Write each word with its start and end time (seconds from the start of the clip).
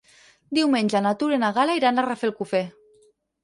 Diumenge 0.59 1.01
na 1.07 1.11
Tura 1.21 1.39
i 1.39 1.43
na 1.45 1.53
Gal·la 1.59 1.77
iran 1.83 2.05
a 2.05 2.09
Rafelcofer. 2.11 2.67